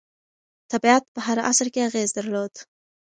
طبیعت 0.71 1.03
په 1.13 1.19
هر 1.25 1.37
عصر 1.49 1.67
کې 1.73 1.85
اغېز 1.89 2.09
درلود. 2.17 2.53